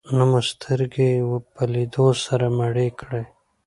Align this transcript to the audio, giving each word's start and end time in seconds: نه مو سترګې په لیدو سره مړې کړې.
نه 0.15 0.23
مو 0.29 0.39
سترګې 0.51 1.09
په 1.53 1.63
لیدو 1.73 2.07
سره 2.25 2.45
مړې 2.57 2.87
کړې. 2.99 3.23